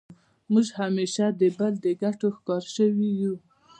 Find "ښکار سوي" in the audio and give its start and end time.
2.37-3.09